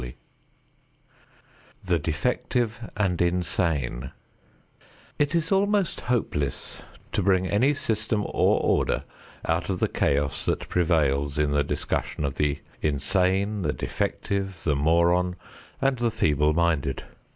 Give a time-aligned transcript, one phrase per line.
[0.01, 0.13] XXVI
[1.85, 4.09] THE DEFECTIVE AND INSANE
[5.19, 6.81] It is almost hopeless
[7.11, 9.03] to bring any system or order
[9.45, 14.75] out of the chaos that prevails in the discussion of the insane, the defective, the
[14.75, 15.35] moron,
[15.79, 17.03] and the feeble minded.